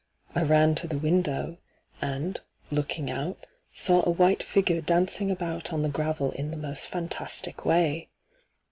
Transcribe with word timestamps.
I 0.33 0.41
ran 0.41 0.73
to 0.81 0.87
the 0.87 0.97
window, 0.97 1.59
and, 2.01 2.41
looking 2.71 3.11
out, 3.11 3.45
saw 3.71 4.01
a 4.03 4.09
white 4.09 4.41
figure 4.41 4.81
dancing 4.81 5.29
about 5.29 5.71
on 5.71 5.83
the 5.83 5.89
gravel 5.89 6.31
in 6.31 6.49
the 6.49 6.57
most 6.57 6.87
fantastic 6.89 7.65
way. 7.65 8.09